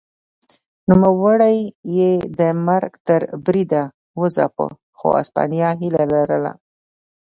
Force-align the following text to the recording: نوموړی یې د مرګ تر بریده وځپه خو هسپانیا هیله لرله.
نوموړی 0.89 1.57
یې 1.97 2.11
د 2.39 2.41
مرګ 2.67 2.91
تر 3.07 3.21
بریده 3.45 3.83
وځپه 4.19 4.65
خو 4.97 5.07
هسپانیا 5.17 5.69
هیله 5.81 6.03
لرله. 6.13 6.51